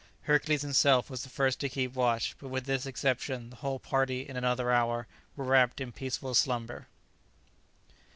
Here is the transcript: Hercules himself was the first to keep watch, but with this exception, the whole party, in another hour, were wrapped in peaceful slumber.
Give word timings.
Hercules 0.21 0.63
himself 0.63 1.11
was 1.11 1.21
the 1.21 1.29
first 1.29 1.59
to 1.59 1.69
keep 1.69 1.93
watch, 1.93 2.35
but 2.39 2.47
with 2.47 2.65
this 2.65 2.87
exception, 2.87 3.51
the 3.51 3.57
whole 3.57 3.77
party, 3.77 4.27
in 4.27 4.35
another 4.35 4.71
hour, 4.71 5.05
were 5.35 5.45
wrapped 5.45 5.79
in 5.79 5.91
peaceful 5.91 6.33
slumber. 6.33 6.87